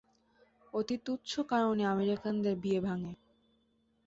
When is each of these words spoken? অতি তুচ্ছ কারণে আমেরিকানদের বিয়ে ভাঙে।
অতি 0.73 0.95
তুচ্ছ 1.05 1.31
কারণে 1.49 1.83
আমেরিকানদের 1.85 2.55
বিয়ে 2.55 2.79
ভাঙে। 2.81 3.13